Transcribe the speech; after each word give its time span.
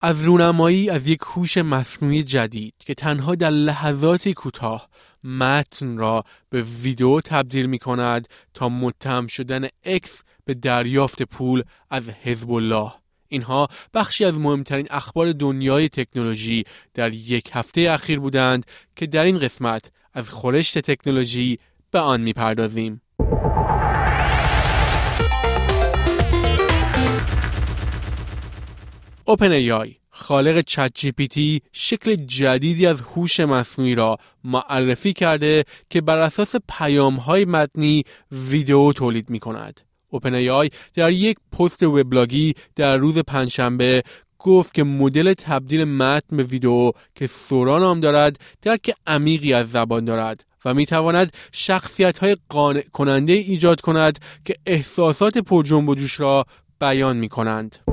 از 0.00 0.22
رونمایی 0.22 0.90
از 0.90 1.08
یک 1.08 1.20
هوش 1.22 1.58
مصنوعی 1.58 2.22
جدید 2.22 2.74
که 2.78 2.94
تنها 2.94 3.34
در 3.34 3.50
لحظاتی 3.50 4.34
کوتاه 4.34 4.88
متن 5.24 5.96
را 5.96 6.24
به 6.50 6.62
ویدیو 6.62 7.20
تبدیل 7.20 7.66
می 7.66 7.78
کند 7.78 8.28
تا 8.54 8.68
متهم 8.68 9.26
شدن 9.26 9.68
اکس 9.84 10.22
به 10.44 10.54
دریافت 10.54 11.22
پول 11.22 11.62
از 11.90 12.08
حزب 12.08 12.50
الله 12.50 12.92
اینها 13.28 13.68
بخشی 13.94 14.24
از 14.24 14.34
مهمترین 14.34 14.86
اخبار 14.90 15.32
دنیای 15.32 15.88
تکنولوژی 15.88 16.64
در 16.94 17.12
یک 17.12 17.50
هفته 17.52 17.80
اخیر 17.80 18.18
بودند 18.20 18.66
که 18.96 19.06
در 19.06 19.24
این 19.24 19.38
قسمت 19.38 19.90
از 20.14 20.30
خورشت 20.30 20.78
تکنولوژی 20.78 21.58
به 21.90 21.98
آن 21.98 22.20
می‌پردازیم. 22.20 23.00
اوپن 29.28 29.52
ای 29.52 29.94
خالق 30.10 30.60
چت 30.60 30.90
جی 30.94 31.12
پی 31.12 31.28
تی 31.28 31.62
شکل 31.72 32.14
جدیدی 32.14 32.86
از 32.86 33.00
هوش 33.00 33.40
مصنوعی 33.40 33.94
را 33.94 34.16
معرفی 34.44 35.12
کرده 35.12 35.64
که 35.90 36.00
بر 36.00 36.18
اساس 36.18 36.54
پیام 36.68 37.14
های 37.14 37.44
متنی 37.44 38.04
ویدیو 38.32 38.92
تولید 38.92 39.30
می 39.30 39.38
کند. 39.38 39.80
اوپن 40.08 40.34
ای 40.34 40.70
در 40.94 41.12
یک 41.12 41.36
پست 41.58 41.82
وبلاگی 41.82 42.54
در 42.76 42.96
روز 42.96 43.18
پنجشنبه 43.18 44.02
گفت 44.38 44.74
که 44.74 44.84
مدل 44.84 45.34
تبدیل 45.34 45.84
متن 45.84 46.36
به 46.36 46.42
ویدیو 46.42 46.92
که 47.14 47.26
سورا 47.26 47.78
نام 47.78 48.00
دارد 48.00 48.36
درک 48.62 48.92
عمیقی 49.06 49.52
از 49.52 49.70
زبان 49.70 50.04
دارد 50.04 50.44
و 50.64 50.74
می 50.74 50.86
تواند 50.86 51.32
شخصیت 51.52 52.18
های 52.18 52.36
قانع 52.48 52.84
کننده 52.92 53.32
ایجاد 53.32 53.80
کند 53.80 54.18
که 54.44 54.54
احساسات 54.66 55.38
پر 55.38 55.62
جنب 55.62 55.88
و 55.88 55.94
جوش 55.94 56.20
را 56.20 56.44
بیان 56.80 57.16
می 57.16 57.28
کنند. 57.28 57.87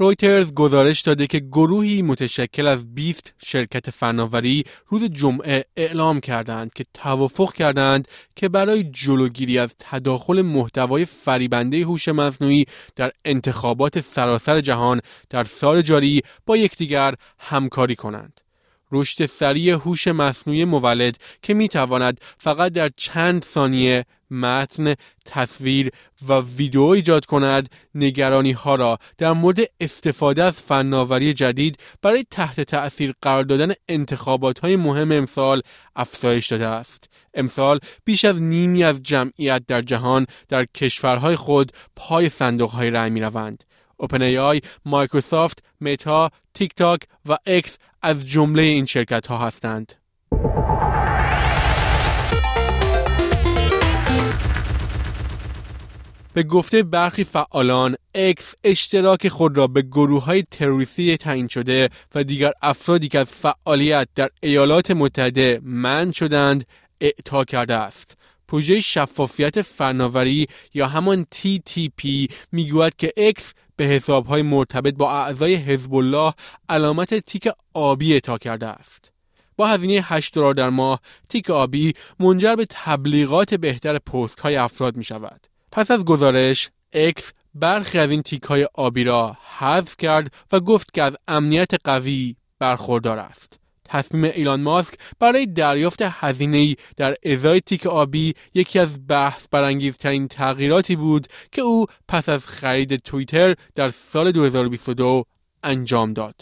رویترز 0.00 0.52
گزارش 0.54 1.00
داده 1.00 1.26
که 1.26 1.38
گروهی 1.38 2.02
متشکل 2.02 2.66
از 2.66 2.94
20 2.94 3.32
شرکت 3.44 3.90
فناوری 3.90 4.64
روز 4.88 5.04
جمعه 5.04 5.64
اعلام 5.76 6.20
کردند 6.20 6.72
که 6.72 6.84
توافق 6.94 7.52
کردند 7.52 8.08
که 8.36 8.48
برای 8.48 8.84
جلوگیری 8.84 9.58
از 9.58 9.74
تداخل 9.78 10.42
محتوای 10.42 11.04
فریبنده 11.04 11.82
هوش 11.84 12.08
مصنوعی 12.08 12.64
در 12.96 13.12
انتخابات 13.24 14.00
سراسر 14.00 14.60
جهان 14.60 15.00
در 15.30 15.44
سال 15.44 15.82
جاری 15.82 16.22
با 16.46 16.56
یکدیگر 16.56 17.14
همکاری 17.38 17.96
کنند. 17.96 18.40
رشد 18.92 19.26
سریع 19.26 19.74
هوش 19.74 20.08
مصنوعی 20.08 20.64
مولد 20.64 21.16
که 21.42 21.54
می 21.54 21.68
تواند 21.68 22.20
فقط 22.38 22.72
در 22.72 22.90
چند 22.96 23.44
ثانیه 23.44 24.04
متن، 24.30 24.94
تصویر 25.24 25.90
و 26.28 26.40
ویدیو 26.56 26.82
ایجاد 26.82 27.26
کند 27.26 27.68
نگرانی 27.94 28.52
ها 28.52 28.74
را 28.74 28.98
در 29.18 29.32
مورد 29.32 29.58
استفاده 29.80 30.44
از 30.44 30.54
فناوری 30.54 31.32
جدید 31.32 31.76
برای 32.02 32.24
تحت 32.30 32.60
تأثیر 32.60 33.14
قرار 33.22 33.42
دادن 33.42 33.72
انتخابات 33.88 34.58
های 34.58 34.76
مهم 34.76 35.12
امسال 35.12 35.62
افزایش 35.96 36.46
داده 36.46 36.66
است. 36.66 37.04
امسال 37.34 37.78
بیش 38.04 38.24
از 38.24 38.42
نیمی 38.42 38.84
از 38.84 39.02
جمعیت 39.02 39.62
در 39.66 39.82
جهان 39.82 40.26
در 40.48 40.64
کشورهای 40.64 41.36
خود 41.36 41.72
پای 41.96 42.28
صندوق 42.28 42.70
های 42.70 42.90
رأی 42.90 43.10
می 43.10 43.20
روند. 43.20 43.64
OpenAI، 44.00 44.60
مایکروسافت، 44.84 45.62
متا، 45.80 46.30
تیک 46.54 46.74
تاک 46.74 47.00
و 47.28 47.36
اکس 47.46 47.78
از 48.02 48.26
جمله 48.26 48.62
این 48.62 48.86
شرکت 48.86 49.26
ها 49.26 49.38
هستند. 49.38 49.94
به 56.34 56.42
گفته 56.42 56.82
برخی 56.82 57.24
فعالان 57.24 57.96
اکس 58.14 58.54
اشتراک 58.64 59.28
خود 59.28 59.56
را 59.56 59.66
به 59.66 59.82
گروه 59.82 60.24
های 60.24 60.44
تروریستی 60.50 61.16
تعیین 61.16 61.48
شده 61.48 61.88
و 62.14 62.24
دیگر 62.24 62.52
افرادی 62.62 63.08
که 63.08 63.18
از 63.18 63.26
فعالیت 63.26 64.08
در 64.14 64.30
ایالات 64.42 64.90
متحده 64.90 65.60
منع 65.62 66.12
شدند 66.12 66.64
اعطا 67.00 67.44
کرده 67.44 67.74
است. 67.74 68.16
پروژه 68.48 68.80
شفافیت 68.80 69.62
فناوری 69.62 70.46
یا 70.74 70.86
همان 70.86 71.26
TTP 71.34 72.30
می‌گوید 72.52 72.96
که 72.96 73.12
اکس 73.16 73.52
به 73.80 73.86
حسابهای 73.86 74.42
مرتبط 74.42 74.94
با 74.94 75.12
اعضای 75.12 75.54
حزب 75.54 75.94
الله 75.94 76.34
علامت 76.68 77.14
تیک 77.14 77.48
آبی 77.74 78.12
اعطا 78.12 78.38
کرده 78.38 78.66
است. 78.66 79.10
با 79.56 79.66
هزینه 79.66 80.00
8 80.04 80.34
دلار 80.34 80.54
در 80.54 80.70
ماه 80.70 81.00
تیک 81.28 81.50
آبی 81.50 81.92
منجر 82.18 82.54
به 82.54 82.66
تبلیغات 82.70 83.54
بهتر 83.54 83.98
پست 83.98 84.40
های 84.40 84.56
افراد 84.56 84.96
می 84.96 85.04
شود. 85.04 85.46
پس 85.72 85.90
از 85.90 86.04
گزارش 86.04 86.70
اکس 86.92 87.32
برخی 87.54 87.98
از 87.98 88.10
این 88.10 88.22
تیک 88.22 88.42
های 88.42 88.68
آبی 88.74 89.04
را 89.04 89.36
حذف 89.58 89.96
کرد 89.96 90.32
و 90.52 90.60
گفت 90.60 90.94
که 90.94 91.02
از 91.02 91.16
امنیت 91.28 91.70
قوی 91.84 92.36
برخوردار 92.58 93.18
است. 93.18 93.58
تصمیم 93.90 94.24
ایلان 94.24 94.60
ماسک 94.60 94.94
برای 95.20 95.46
دریافت 95.46 96.02
هزینه 96.02 96.76
در 96.96 97.16
ازای 97.24 97.60
تیک 97.60 97.86
آبی 97.86 98.34
یکی 98.54 98.78
از 98.78 99.06
بحث 99.08 99.46
برانگیزترین 99.50 100.28
تغییراتی 100.28 100.96
بود 100.96 101.26
که 101.52 101.62
او 101.62 101.86
پس 102.08 102.28
از 102.28 102.46
خرید 102.46 102.96
توییتر 102.96 103.54
در 103.74 103.90
سال 104.12 104.32
2022 104.32 105.24
انجام 105.64 106.12
داد. 106.12 106.34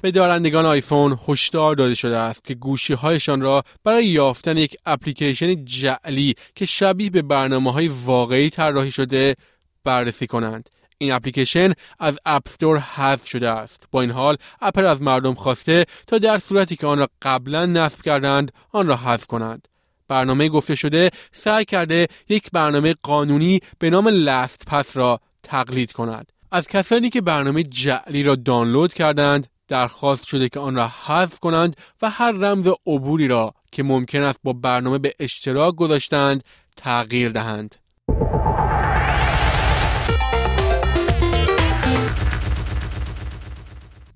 به 0.00 0.10
دارندگان 0.10 0.66
آیفون 0.66 1.18
هشدار 1.28 1.74
داده 1.74 1.94
شده 1.94 2.16
است 2.16 2.44
که 2.44 2.54
گوشی 2.54 2.92
هایشان 2.92 3.40
را 3.40 3.62
برای 3.84 4.06
یافتن 4.06 4.56
یک 4.56 4.76
اپلیکیشن 4.86 5.64
جعلی 5.64 6.34
که 6.54 6.66
شبیه 6.66 7.10
به 7.10 7.22
برنامه 7.22 7.72
های 7.72 7.88
واقعی 7.88 8.50
طراحی 8.50 8.90
شده 8.90 9.34
بررسی 9.84 10.26
کنند. 10.26 10.70
این 11.02 11.12
اپلیکیشن 11.12 11.72
از 11.98 12.18
اپستور 12.26 12.78
حذف 12.78 13.26
شده 13.26 13.48
است. 13.48 13.82
با 13.90 14.00
این 14.00 14.10
حال 14.10 14.36
اپل 14.60 14.86
از 14.86 15.02
مردم 15.02 15.34
خواسته 15.34 15.84
تا 16.06 16.18
در 16.18 16.38
صورتی 16.38 16.76
که 16.76 16.86
آن 16.86 16.98
را 16.98 17.08
قبلا 17.22 17.66
نصب 17.66 18.02
کردند 18.02 18.52
آن 18.72 18.86
را 18.86 18.96
حذف 18.96 19.26
کنند. 19.26 19.68
برنامه 20.08 20.48
گفته 20.48 20.74
شده 20.74 21.10
سعی 21.32 21.64
کرده 21.64 22.08
یک 22.28 22.50
برنامه 22.52 22.94
قانونی 23.02 23.60
به 23.78 23.90
نام 23.90 24.08
LastPass 24.08 24.96
را 24.96 25.20
تقلید 25.42 25.92
کند. 25.92 26.32
از 26.50 26.68
کسانی 26.68 27.10
که 27.10 27.20
برنامه 27.20 27.62
جعلی 27.62 28.22
را 28.22 28.34
دانلود 28.34 28.94
کردند 28.94 29.46
درخواست 29.68 30.26
شده 30.26 30.48
که 30.48 30.60
آن 30.60 30.74
را 30.74 30.90
حذف 31.04 31.38
کنند 31.38 31.76
و 32.02 32.10
هر 32.10 32.32
رمز 32.32 32.68
عبوری 32.86 33.28
را 33.28 33.54
که 33.72 33.82
ممکن 33.82 34.22
است 34.22 34.38
با 34.42 34.52
برنامه 34.52 34.98
به 34.98 35.14
اشتراک 35.20 35.74
گذاشتند 35.74 36.44
تغییر 36.76 37.28
دهند. 37.28 37.81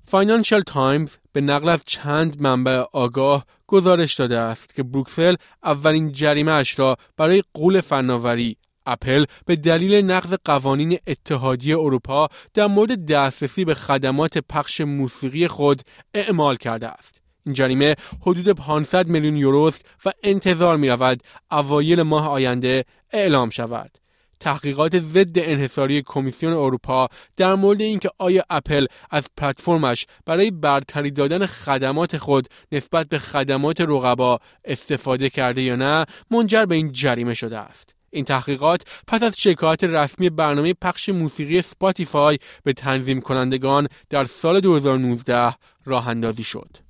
فاینانشال 0.09 0.61
تایمز 0.61 1.09
به 1.33 1.41
نقل 1.41 1.69
از 1.69 1.79
چند 1.85 2.41
منبع 2.41 2.83
آگاه 2.93 3.45
گزارش 3.67 4.13
داده 4.13 4.37
است 4.37 4.75
که 4.75 4.83
بروکسل 4.83 5.35
اولین 5.63 6.11
جریمه 6.11 6.51
اش 6.51 6.79
را 6.79 6.95
برای 7.17 7.43
قول 7.53 7.81
فناوری 7.81 8.57
اپل 8.85 9.25
به 9.45 9.55
دلیل 9.55 10.05
نقض 10.05 10.33
قوانین 10.45 10.97
اتحادیه 11.07 11.77
اروپا 11.79 12.27
در 12.53 12.67
مورد 12.67 13.05
دسترسی 13.05 13.65
به 13.65 13.73
خدمات 13.75 14.37
پخش 14.37 14.81
موسیقی 14.81 15.47
خود 15.47 15.81
اعمال 16.13 16.55
کرده 16.55 16.87
است. 16.87 17.15
این 17.45 17.53
جریمه 17.53 17.95
حدود 18.21 18.49
500 18.49 19.07
میلیون 19.07 19.37
یوروست 19.37 19.85
و 20.05 20.11
انتظار 20.23 20.77
می 20.77 20.89
رود 20.89 21.23
اوایل 21.51 22.01
ماه 22.01 22.29
آینده 22.29 22.85
اعلام 23.11 23.49
شود. 23.49 23.91
تحقیقات 24.39 24.99
ضد 24.99 25.39
انحصاری 25.39 26.01
کمیسیون 26.05 26.53
اروپا 26.53 27.07
در 27.37 27.55
مورد 27.55 27.81
اینکه 27.81 28.09
آیا 28.17 28.43
اپل 28.49 28.85
از 29.11 29.23
پلتفرمش 29.37 30.05
برای 30.25 30.51
برتری 30.51 31.11
دادن 31.11 31.45
خدمات 31.45 32.17
خود 32.17 32.47
نسبت 32.71 33.09
به 33.09 33.19
خدمات 33.19 33.81
رقبا 33.81 34.39
استفاده 34.65 35.29
کرده 35.29 35.61
یا 35.61 35.75
نه 35.75 36.05
منجر 36.31 36.65
به 36.65 36.75
این 36.75 36.91
جریمه 36.91 37.33
شده 37.33 37.57
است 37.57 37.95
این 38.09 38.25
تحقیقات 38.25 38.81
پس 39.07 39.23
از 39.23 39.37
شکایت 39.37 39.83
رسمی 39.83 40.29
برنامه 40.29 40.73
پخش 40.73 41.09
موسیقی 41.09 41.61
سپاتیفای 41.61 42.39
به 42.63 42.73
تنظیم 42.73 43.21
کنندگان 43.21 43.87
در 44.09 44.25
سال 44.25 44.59
2019 44.59 45.55
راه 45.85 46.07
اندازی 46.07 46.43
شد. 46.43 46.86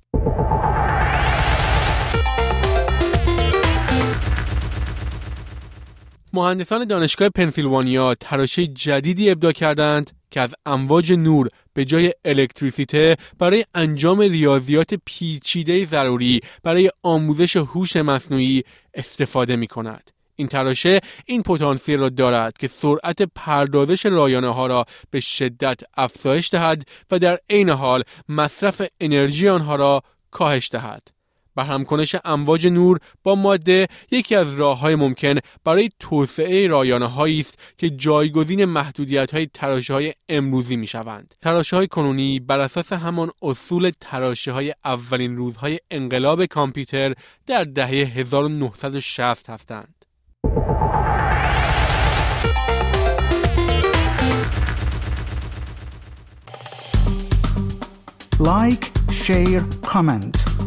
مهندسان 6.34 6.86
دانشگاه 6.86 7.30
پنسیلوانیا 7.30 8.16
تراشه 8.16 8.68
جدیدی 8.68 9.30
ابدا 9.30 9.52
کردند 9.52 10.12
که 10.32 10.42
از 10.42 10.56
امواج 10.66 11.12
نور 11.12 11.50
به 11.74 11.86
جای 11.86 12.14
الکتریسیته 12.26 13.18
برای 13.40 13.66
انجام 13.76 14.20
ریاضیات 14.20 14.94
پیچیده 15.06 15.86
ضروری 15.86 16.42
برای 16.64 16.92
آموزش 17.04 17.56
هوش 17.56 17.96
مصنوعی 17.96 18.64
استفاده 18.94 19.56
می 19.56 19.68
کند. 19.68 20.12
این 20.36 20.48
تراشه 20.48 21.00
این 21.26 21.44
پتانسیل 21.44 22.00
را 22.00 22.10
دارد 22.10 22.58
که 22.58 22.68
سرعت 22.68 23.22
پردازش 23.36 24.06
رایانه 24.06 24.54
ها 24.54 24.68
را 24.68 24.86
به 25.12 25.20
شدت 25.20 25.80
افزایش 25.98 26.50
دهد 26.50 26.88
و 27.12 27.20
در 27.20 27.40
عین 27.50 27.70
حال 27.70 28.04
مصرف 28.30 28.82
انرژی 29.00 29.50
آنها 29.50 29.76
را 29.76 30.02
کاهش 30.32 30.70
دهد. 30.72 31.17
همکنش 31.64 32.16
امواج 32.26 32.68
نور 32.68 33.00
با 33.24 33.36
ماده 33.36 33.88
یکی 34.12 34.36
از 34.36 34.54
راه 34.54 34.80
های 34.80 34.96
ممکن 34.96 35.36
برای 35.64 35.90
توسعه 36.00 36.68
رایانه 36.68 37.20
است 37.20 37.54
که 37.78 37.90
جایگزین 37.90 38.66
محدودیت 38.66 39.34
های 39.34 39.50
تراشه 39.54 39.94
های 39.94 40.14
امروزی 40.30 40.76
می 40.76 40.88
شوند. 40.88 41.36
تراشه 41.42 41.76
های 41.76 41.88
کنونی 41.88 42.40
بر 42.40 42.60
اساس 42.60 42.94
همان 42.94 43.32
اصول 43.42 43.92
تراشه 44.02 44.52
های 44.52 44.74
اولین 44.86 45.38
روزهای 45.38 45.80
انقلاب 45.92 46.46
کامپیوتر 46.46 47.14
در 47.48 47.64
دهه 47.64 47.90
1960 47.90 49.50
هستند. 49.50 49.94
like، 58.40 58.92
share، 59.12 59.64
comment 59.86 60.67